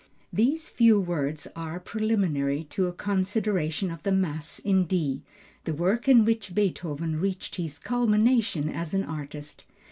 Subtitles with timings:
[0.33, 5.21] These few words are preliminary to a consideration of the Mass in D,
[5.65, 9.63] the work in which Beethoven reached his culmination as an artist.